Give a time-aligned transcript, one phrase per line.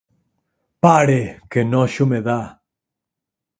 [0.83, 1.19] Pare!
[1.51, 2.39] Que noxo me dá.